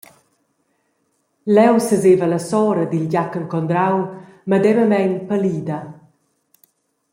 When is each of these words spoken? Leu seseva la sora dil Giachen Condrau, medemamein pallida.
Leu 1.57 1.75
seseva 1.87 2.25
la 2.31 2.39
sora 2.49 2.83
dil 2.95 3.05
Giachen 3.13 3.45
Condrau, 3.53 3.97
medemamein 4.55 5.13
pallida. 5.29 5.79